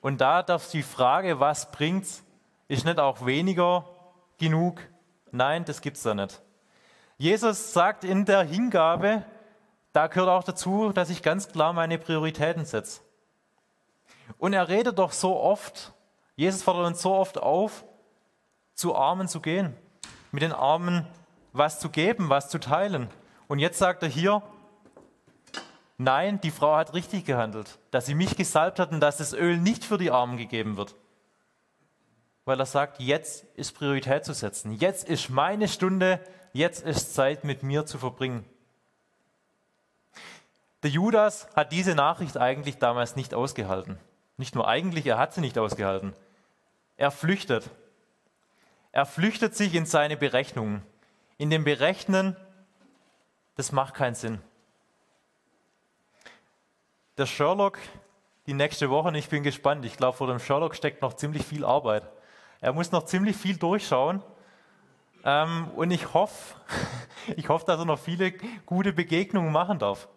[0.00, 2.24] Und da darf die Frage, was bringt's,
[2.68, 3.84] ist nicht auch weniger
[4.38, 4.80] genug.
[5.30, 6.40] Nein, das gibt's da nicht.
[7.18, 9.26] Jesus sagt in der Hingabe,
[9.92, 13.02] da gehört auch dazu, dass ich ganz klar meine Prioritäten setze.
[14.38, 15.92] Und er redet doch so oft,
[16.34, 17.84] Jesus fordert uns so oft auf,
[18.72, 19.76] zu Armen zu gehen,
[20.30, 21.06] mit den Armen
[21.52, 23.10] was zu geben, was zu teilen.
[23.48, 24.42] Und jetzt sagt er hier,
[26.02, 29.56] nein, die Frau hat richtig gehandelt, dass sie mich gesalbt hat und dass das Öl
[29.56, 30.94] nicht für die Armen gegeben wird.
[32.44, 34.72] Weil er sagt, jetzt ist Priorität zu setzen.
[34.72, 36.20] Jetzt ist meine Stunde,
[36.52, 38.44] jetzt ist Zeit mit mir zu verbringen.
[40.82, 43.98] Der Judas hat diese Nachricht eigentlich damals nicht ausgehalten.
[44.36, 46.14] Nicht nur eigentlich, er hat sie nicht ausgehalten.
[46.96, 47.70] Er flüchtet.
[48.90, 50.82] Er flüchtet sich in seine Berechnungen.
[51.38, 52.36] In dem Berechnen,
[53.54, 54.40] das macht keinen Sinn.
[57.22, 57.78] Der Sherlock,
[58.48, 61.44] die nächste Woche, und ich bin gespannt, ich glaube, vor dem Sherlock steckt noch ziemlich
[61.44, 62.02] viel Arbeit.
[62.60, 64.24] Er muss noch ziemlich viel durchschauen.
[65.24, 66.56] Ähm, und ich hoffe,
[67.36, 68.32] ich hoffe, dass er noch viele
[68.66, 70.08] gute Begegnungen machen darf.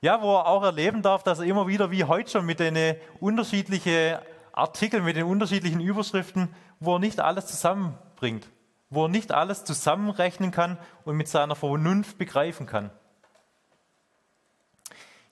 [0.00, 2.96] Ja, wo er auch erleben darf, dass er immer wieder wie heute schon mit den
[3.20, 4.16] unterschiedlichen
[4.52, 8.48] Artikeln, mit den unterschiedlichen Überschriften, wo er nicht alles zusammenbringt,
[8.88, 12.90] wo er nicht alles zusammenrechnen kann und mit seiner Vernunft begreifen kann.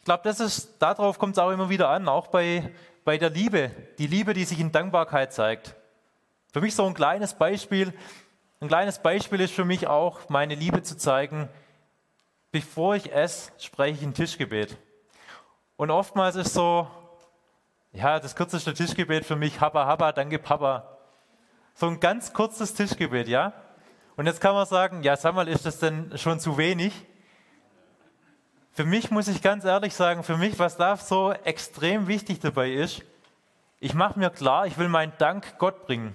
[0.05, 2.71] Ich glaube, das ist, darauf kommt es auch immer wieder an, auch bei,
[3.07, 5.77] bei der Liebe, die Liebe, die sich in Dankbarkeit zeigt.
[6.53, 7.91] Für mich so ein kleines Beispiel,
[8.61, 11.49] ein kleines Beispiel ist für mich auch, meine Liebe zu zeigen,
[12.53, 14.77] bevor ich esse, spreche ich ein Tischgebet.
[15.79, 16.87] Und oftmals ist so,
[17.93, 20.99] ja, das kürzeste Tischgebet für mich, Habba, Habba, danke Papa.
[21.73, 23.55] So ein ganz kurzes Tischgebet, ja?
[24.17, 26.93] Und jetzt kann man sagen, ja, sag mal, ist das denn schon zu wenig?
[28.75, 32.73] Für mich muss ich ganz ehrlich sagen, für mich, was da so extrem wichtig dabei
[32.73, 33.03] ist,
[33.79, 36.13] ich mache mir klar, ich will meinen Dank Gott bringen.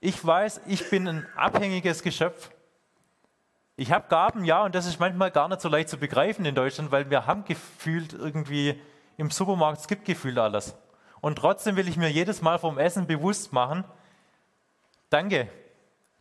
[0.00, 2.50] Ich weiß, ich bin ein abhängiges Geschöpf.
[3.74, 6.54] Ich habe Gaben, ja, und das ist manchmal gar nicht so leicht zu begreifen in
[6.54, 8.80] Deutschland, weil wir haben gefühlt irgendwie
[9.16, 10.76] im Supermarkt, es gibt gefühlt alles.
[11.20, 13.82] Und trotzdem will ich mir jedes Mal vom Essen bewusst machen,
[15.08, 15.48] danke,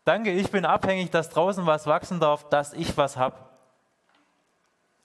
[0.04, 3.49] danke, ich bin abhängig, dass draußen was wachsen darf, dass ich was habe.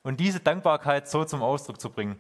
[0.05, 2.17] Und diese Dankbarkeit so zum Ausdruck zu bringen.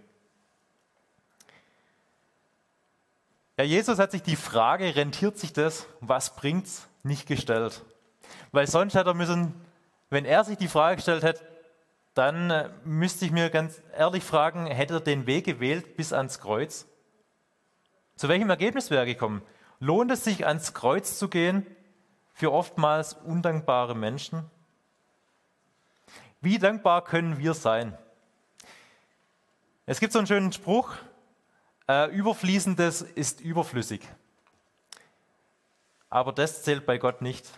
[3.57, 7.85] Ja, Jesus hat sich die Frage, rentiert sich das, was bringt's, nicht gestellt.
[8.51, 9.55] Weil sonst hätte er müssen
[10.15, 11.43] wenn er sich die Frage gestellt hätte,
[12.15, 16.39] dann äh, müsste ich mir ganz ehrlich fragen, hätte er den Weg gewählt bis ans
[16.39, 16.87] Kreuz?
[18.15, 19.43] Zu welchem Ergebnis wäre er gekommen?
[19.81, 21.67] Lohnt es sich, ans Kreuz zu gehen
[22.33, 24.49] für oftmals undankbare Menschen?
[26.45, 27.97] Wie dankbar können wir sein?
[29.87, 30.95] Es gibt so einen schönen Spruch,
[31.89, 34.03] äh, Überfließendes ist überflüssig.
[36.11, 37.49] Aber das zählt bei Gott nicht.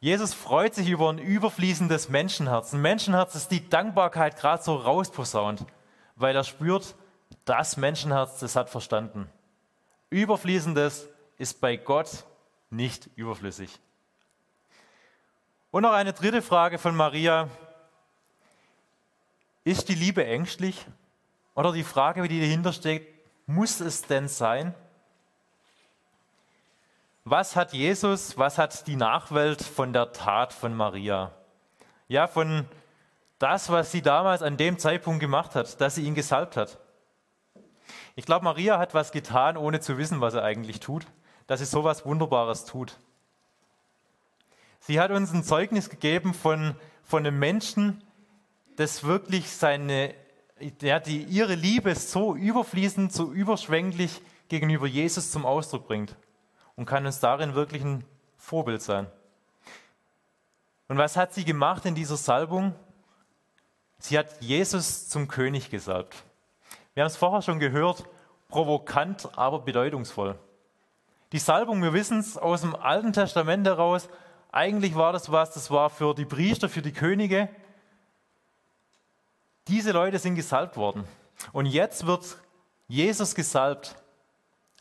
[0.00, 2.72] Jesus freut sich über ein überfließendes Menschenherz.
[2.72, 5.66] Ein Menschenherz, das die Dankbarkeit gerade so rausposaunt,
[6.16, 6.96] weil er spürt,
[7.44, 9.30] das Menschenherz, das hat verstanden.
[10.10, 12.24] Überfließendes ist bei Gott
[12.70, 13.78] nicht überflüssig.
[15.76, 17.50] Und noch eine dritte Frage von Maria.
[19.62, 20.86] Ist die Liebe ängstlich?
[21.54, 23.06] Oder die Frage, die dahinter steht,
[23.44, 24.74] muss es denn sein?
[27.24, 31.32] Was hat Jesus, was hat die Nachwelt von der Tat von Maria?
[32.08, 32.66] Ja, von
[33.38, 36.78] das, was sie damals an dem Zeitpunkt gemacht hat, dass sie ihn gesalbt hat.
[38.14, 41.04] Ich glaube, Maria hat was getan, ohne zu wissen, was er eigentlich tut,
[41.46, 42.96] dass sie sowas Wunderbares tut.
[44.86, 48.04] Sie hat uns ein Zeugnis gegeben von, von einem Menschen,
[48.76, 50.14] das wirklich seine,
[50.80, 56.14] ja, die ihre Liebe so überfließend, so überschwänglich gegenüber Jesus zum Ausdruck bringt
[56.76, 58.04] und kann uns darin wirklich ein
[58.38, 59.08] Vorbild sein.
[60.86, 62.72] Und was hat sie gemacht in dieser Salbung?
[63.98, 66.14] Sie hat Jesus zum König gesalbt.
[66.94, 68.04] Wir haben es vorher schon gehört,
[68.48, 70.38] provokant, aber bedeutungsvoll.
[71.32, 74.08] Die Salbung, wir wissen es aus dem Alten Testament heraus,
[74.52, 77.48] eigentlich war das was, das war für die Priester, für die Könige.
[79.68, 81.04] Diese Leute sind gesalbt worden.
[81.52, 82.38] Und jetzt wird
[82.88, 83.96] Jesus gesalbt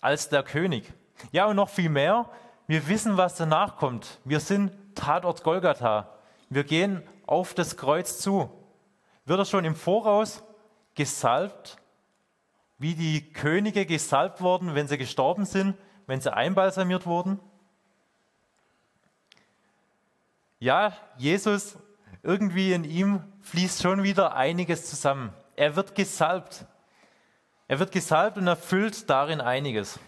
[0.02, 0.94] als der König.
[1.32, 2.30] Ja, und noch viel mehr.
[2.68, 4.20] Wir wissen, was danach kommt.
[4.24, 6.10] Wir sind Tatort Golgatha.
[6.50, 8.50] Wir gehen auf das Kreuz zu.
[9.26, 10.44] Wird er schon im Voraus
[10.94, 11.78] gesalbt,
[12.78, 15.76] wie die Könige gesalbt wurden, wenn sie gestorben sind,
[16.08, 17.40] wenn sie einbalsamiert wurden?
[20.66, 21.78] Ja, Jesus,
[22.24, 25.32] irgendwie in ihm fließt schon wieder einiges zusammen.
[25.56, 26.66] Er wird gesalbt.
[27.68, 30.00] Er wird gesalbt und erfüllt darin einiges.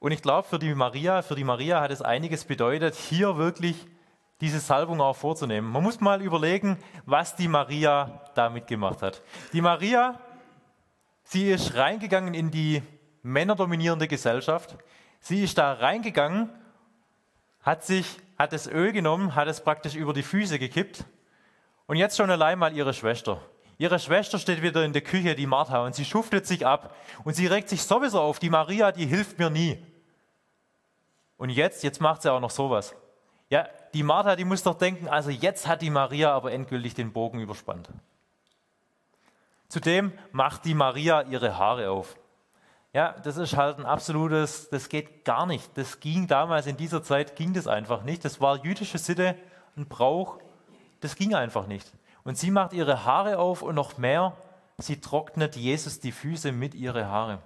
[0.00, 3.76] Und ich glaube, für die Maria, für die Maria hat es einiges bedeutet, hier wirklich
[4.40, 5.70] diese Salbung auch vorzunehmen.
[5.70, 9.22] Man muss mal überlegen, was die Maria damit gemacht hat.
[9.52, 10.18] Die Maria,
[11.22, 12.82] sie ist reingegangen in die
[13.22, 14.76] männerdominierende Gesellschaft.
[15.22, 16.50] Sie ist da reingegangen,
[17.62, 21.04] hat sich, hat das Öl genommen, hat es praktisch über die Füße gekippt.
[21.86, 23.40] Und jetzt schon allein mal ihre Schwester.
[23.78, 26.94] Ihre Schwester steht wieder in der Küche, die Martha, und sie schuftet sich ab.
[27.24, 28.40] Und sie regt sich sowieso auf.
[28.40, 29.80] Die Maria, die hilft mir nie.
[31.36, 32.94] Und jetzt, jetzt macht sie auch noch sowas.
[33.48, 37.12] Ja, die Martha, die muss doch denken, also jetzt hat die Maria aber endgültig den
[37.12, 37.88] Bogen überspannt.
[39.68, 42.16] Zudem macht die Maria ihre Haare auf.
[42.92, 45.76] Ja, das ist halt ein absolutes, das geht gar nicht.
[45.78, 48.24] Das ging damals in dieser Zeit, ging das einfach nicht.
[48.24, 49.34] Das war jüdische Sitte,
[49.76, 50.38] ein Brauch,
[51.00, 51.90] das ging einfach nicht.
[52.24, 54.36] Und sie macht ihre Haare auf und noch mehr,
[54.78, 57.38] sie trocknet Jesus die Füße mit ihren Haaren.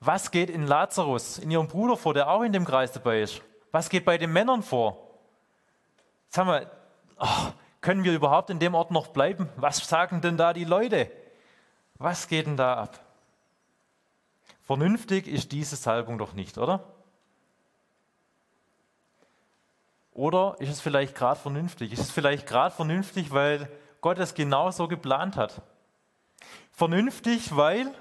[0.00, 3.42] Was geht in Lazarus, in ihrem Bruder vor, der auch in dem Kreis dabei ist?
[3.72, 4.96] Was geht bei den Männern vor?
[6.30, 6.70] Sag mal,
[7.18, 9.48] oh, können wir überhaupt in dem Ort noch bleiben?
[9.56, 11.10] Was sagen denn da die Leute?
[11.96, 13.07] Was geht denn da ab?
[14.68, 16.84] Vernünftig ist diese Salbung doch nicht, oder?
[20.12, 21.90] Oder ist es vielleicht gerade vernünftig?
[21.90, 23.70] Ist es vielleicht gerade vernünftig, weil
[24.02, 25.62] Gott es genau so geplant hat?
[26.70, 27.94] Vernünftig, weil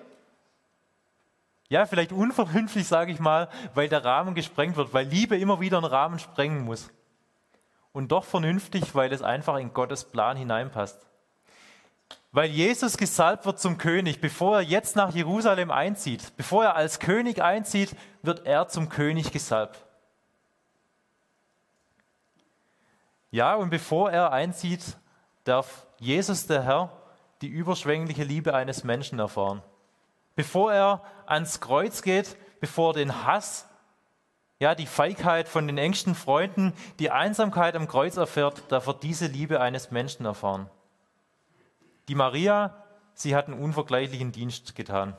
[1.70, 5.78] ja, vielleicht unvernünftig, sage ich mal, weil der Rahmen gesprengt wird, weil Liebe immer wieder
[5.78, 6.92] einen Rahmen sprengen muss.
[7.94, 11.00] Und doch vernünftig, weil es einfach in Gottes Plan hineinpasst.
[12.32, 17.00] Weil Jesus gesalbt wird zum König, bevor er jetzt nach Jerusalem einzieht, bevor er als
[17.00, 19.86] König einzieht, wird er zum König gesalbt.
[23.32, 24.98] Ja, und bevor er einzieht,
[25.44, 26.92] darf Jesus der Herr
[27.42, 29.62] die überschwängliche Liebe eines Menschen erfahren
[30.38, 33.68] bevor er ans Kreuz geht, bevor er den Hass,
[34.60, 39.28] ja, die Feigheit von den engsten Freunden, die Einsamkeit am Kreuz erfährt, darf er diese
[39.28, 40.70] Liebe eines Menschen erfahren.
[42.08, 42.84] Die Maria,
[43.14, 45.16] sie hat einen unvergleichlichen Dienst getan.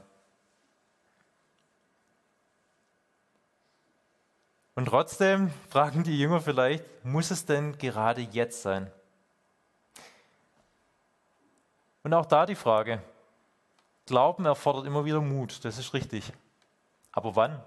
[4.74, 8.90] Und trotzdem fragen die Jünger vielleicht, muss es denn gerade jetzt sein?
[12.04, 13.02] Und auch da die Frage,
[14.06, 16.32] Glauben erfordert immer wieder Mut, das ist richtig.
[17.12, 17.60] Aber wann?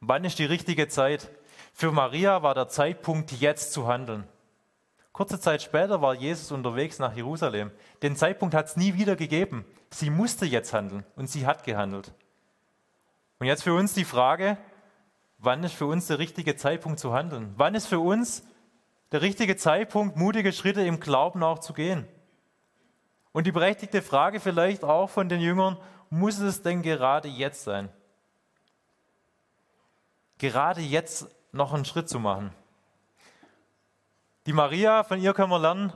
[0.00, 1.30] Wann ist die richtige Zeit?
[1.72, 4.26] Für Maria war der Zeitpunkt, jetzt zu handeln.
[5.16, 7.70] Kurze Zeit später war Jesus unterwegs nach Jerusalem.
[8.02, 9.64] Den Zeitpunkt hat es nie wieder gegeben.
[9.88, 12.12] Sie musste jetzt handeln und sie hat gehandelt.
[13.38, 14.58] Und jetzt für uns die Frage,
[15.38, 17.54] wann ist für uns der richtige Zeitpunkt zu handeln?
[17.56, 18.44] Wann ist für uns
[19.10, 22.06] der richtige Zeitpunkt, mutige Schritte im Glauben auch zu gehen.
[23.32, 25.78] Und die berechtigte Frage vielleicht auch von den Jüngern,
[26.10, 27.88] muss es denn gerade jetzt sein?
[30.36, 32.52] Gerade jetzt noch einen Schritt zu machen.
[34.46, 35.92] Die Maria, von ihr können wir lernen,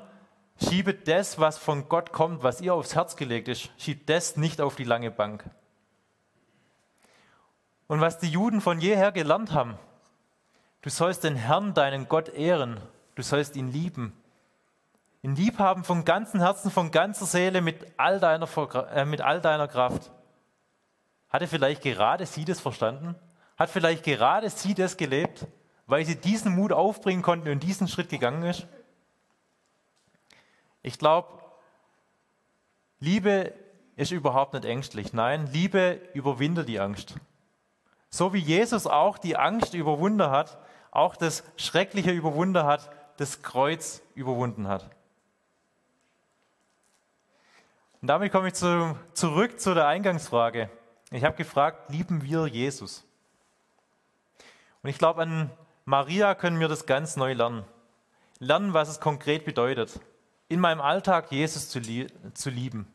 [0.60, 4.60] schiebet das, was von Gott kommt, was ihr aufs Herz gelegt ist, schiebt das nicht
[4.60, 5.48] auf die lange Bank.
[7.86, 9.78] Und was die Juden von jeher gelernt haben,
[10.82, 12.80] du sollst den Herrn, deinen Gott ehren,
[13.14, 14.20] du sollst ihn lieben.
[15.22, 18.48] Ihn liebhaben von ganzem Herzen, von ganzer Seele, mit all deiner,
[18.92, 20.10] äh, mit all deiner Kraft.
[21.28, 23.14] Hatte vielleicht gerade sie das verstanden?
[23.56, 25.46] Hat vielleicht gerade sie das gelebt?
[25.90, 28.66] Weil sie diesen Mut aufbringen konnten und diesen Schritt gegangen ist?
[30.82, 31.28] Ich glaube,
[33.00, 33.52] Liebe
[33.96, 35.12] ist überhaupt nicht ängstlich.
[35.12, 37.16] Nein, Liebe überwindet die Angst.
[38.08, 40.58] So wie Jesus auch die Angst überwunden hat,
[40.90, 44.90] auch das Schreckliche überwunden hat, das Kreuz überwunden hat.
[48.00, 50.70] Und damit komme ich zu, zurück zu der Eingangsfrage.
[51.10, 53.04] Ich habe gefragt, lieben wir Jesus?
[54.82, 55.50] Und ich glaube, an
[55.90, 57.64] Maria können wir das ganz neu lernen.
[58.38, 59.98] Lernen, was es konkret bedeutet,
[60.46, 62.86] in meinem Alltag Jesus zu, lie zu lieben.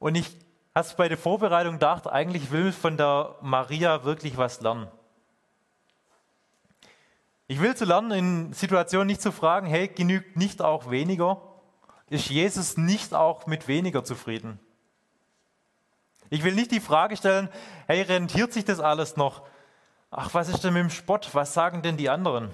[0.00, 0.36] Und ich
[0.74, 4.88] habe bei der Vorbereitung gedacht, eigentlich will ich von der Maria wirklich was lernen.
[7.46, 11.40] Ich will zu lernen, in Situationen nicht zu fragen, hey, genügt nicht auch weniger?
[12.10, 14.58] Ist Jesus nicht auch mit weniger zufrieden?
[16.28, 17.48] Ich will nicht die Frage stellen,
[17.86, 19.46] hey, rentiert sich das alles noch?
[20.10, 21.30] Ach, was ist denn mit dem Spott?
[21.32, 22.50] Was sagen denn die anderen?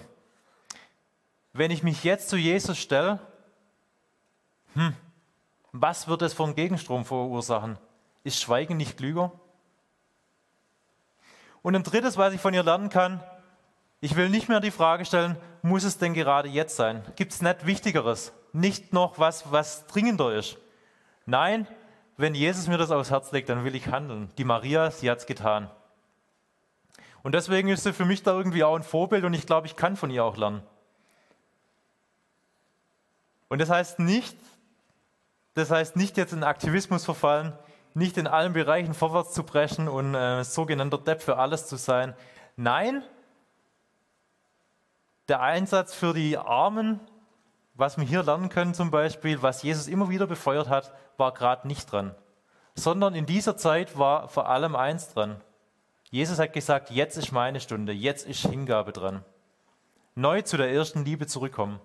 [1.52, 3.20] Wenn ich mich jetzt zu Jesus stelle,
[4.74, 4.94] hm,
[5.72, 7.78] was wird es vom Gegenstrom verursachen?
[8.24, 9.32] Ist Schweigen nicht klüger?
[11.62, 13.22] Und ein drittes, was ich von ihr lernen kann,
[14.00, 17.02] ich will nicht mehr die Frage stellen, muss es denn gerade jetzt sein?
[17.16, 18.32] Gibt es nicht Wichtigeres?
[18.52, 20.58] Nicht noch was, was dringender ist?
[21.24, 21.66] Nein,
[22.16, 24.30] wenn Jesus mir das aufs Herz legt, dann will ich handeln.
[24.36, 25.70] Die Maria, sie hat es getan.
[27.24, 29.76] Und deswegen ist sie für mich da irgendwie auch ein Vorbild und ich glaube, ich
[29.76, 30.62] kann von ihr auch lernen.
[33.48, 34.36] Und das heißt nicht,
[35.54, 37.54] das heißt nicht jetzt in Aktivismus verfallen,
[37.94, 42.14] nicht in allen Bereichen vorwärts zu brechen und äh, sogenannter Depp für alles zu sein.
[42.56, 43.02] Nein,
[45.28, 47.00] der Einsatz für die Armen,
[47.72, 51.66] was wir hier lernen können zum Beispiel, was Jesus immer wieder befeuert hat, war gerade
[51.66, 52.14] nicht dran.
[52.74, 55.40] Sondern in dieser Zeit war vor allem eins dran.
[56.14, 59.24] Jesus hat gesagt, jetzt ist meine Stunde, jetzt ist Hingabe dran.
[60.14, 61.80] Neu zu der ersten Liebe zurückkommen.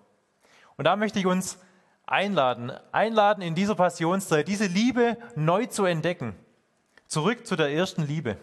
[0.76, 1.58] Und da möchte ich uns
[2.06, 6.36] einladen, einladen in dieser Passionszeit, diese Liebe neu zu entdecken.
[7.08, 8.36] Zurück zu der ersten Liebe.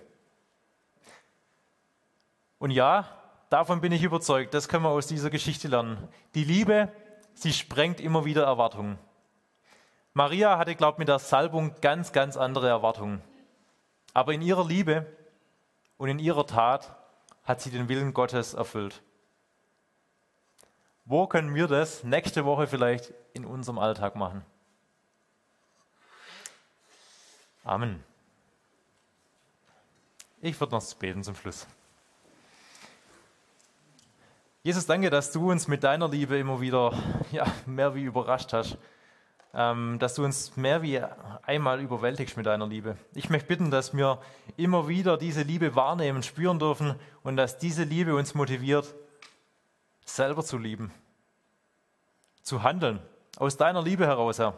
[2.59, 3.07] Und ja,
[3.49, 6.09] davon bin ich überzeugt, das können wir aus dieser Geschichte lernen.
[6.35, 6.91] Die Liebe,
[7.33, 8.99] sie sprengt immer wieder Erwartungen.
[10.13, 13.21] Maria hatte, glaubt mit der Salbung ganz, ganz andere Erwartungen.
[14.13, 15.05] Aber in ihrer Liebe
[15.98, 16.95] und in ihrer Tat
[17.43, 19.02] hat sie den Willen Gottes erfüllt.
[21.06, 24.45] Wo können wir das nächste Woche vielleicht in unserem Alltag machen?
[27.64, 28.04] Amen.
[30.41, 31.66] Ich würde noch beten zum Schluss.
[34.64, 36.91] Jesus, danke, dass du uns mit deiner Liebe immer wieder
[37.32, 38.78] ja, mehr wie überrascht hast
[39.54, 41.02] dass du uns mehr wie
[41.43, 42.95] einmal überwältigst mit deiner Liebe.
[43.16, 44.20] Ich möchte bitten, dass wir
[44.56, 48.93] immer wieder diese Liebe wahrnehmen, spüren dürfen und dass diese Liebe uns motiviert,
[50.06, 50.91] selber zu lieben,
[52.43, 53.00] zu handeln,
[53.38, 54.54] aus deiner Liebe heraus, Herr.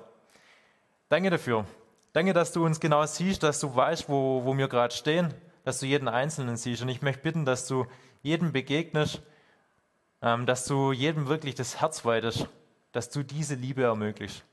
[1.08, 1.66] Danke dafür.
[2.14, 5.34] Danke, dass du uns genau siehst, dass du weißt, wo, wo wir gerade stehen,
[5.64, 6.82] dass du jeden Einzelnen siehst.
[6.82, 7.86] Und ich möchte bitten, dass du
[8.22, 9.22] jedem begegnest,
[10.22, 12.48] ähm, dass du jedem wirklich das Herz weitest,
[12.92, 14.44] dass du diese Liebe ermöglicht.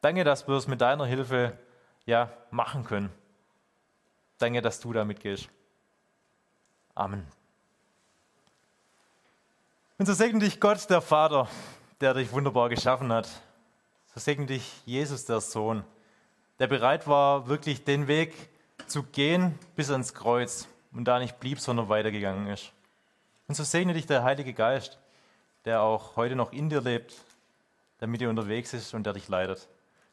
[0.00, 1.58] Danke, dass wir es mit deiner Hilfe
[2.06, 3.10] ja, machen können.
[4.38, 5.48] Danke, dass du damit gehst.
[6.94, 7.26] Amen.
[9.98, 11.48] Und so segne dich Gott, der Vater,
[12.00, 13.28] der dich wunderbar geschaffen hat.
[14.14, 15.82] So segne dich Jesus, der Sohn,
[16.60, 18.32] der bereit war, wirklich den Weg
[18.86, 22.72] zu gehen bis ans Kreuz und da nicht blieb, sondern weitergegangen ist.
[23.48, 24.98] Und so segne dich der Heilige Geist,
[25.64, 27.14] der auch heute noch in dir lebt,
[28.00, 29.68] der mit dir unterwegs ist und der dich leitet.